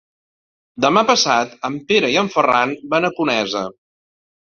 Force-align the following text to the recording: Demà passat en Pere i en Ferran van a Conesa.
Demà 0.85 1.03
passat 1.09 1.53
en 1.71 1.77
Pere 1.93 2.11
i 2.17 2.19
en 2.25 2.35
Ferran 2.39 2.77
van 2.97 3.11
a 3.11 3.15
Conesa. 3.23 3.67